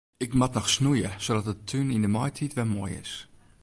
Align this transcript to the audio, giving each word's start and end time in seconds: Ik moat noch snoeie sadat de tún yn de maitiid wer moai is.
Ik 0.17 0.33
moat 0.33 0.53
noch 0.53 0.69
snoeie 0.75 1.09
sadat 1.25 1.45
de 1.49 1.55
tún 1.69 1.93
yn 1.95 2.03
de 2.05 2.11
maitiid 2.15 2.55
wer 2.55 2.69
moai 2.73 2.93
is. 3.03 3.13